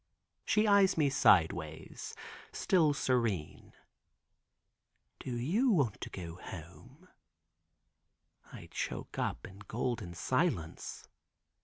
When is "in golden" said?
9.45-10.15